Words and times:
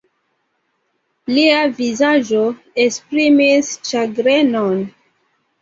Lia 1.33 1.59
vizaĝo 1.81 2.41
esprimis 2.87 3.73
ĉagrenon. 3.91 4.85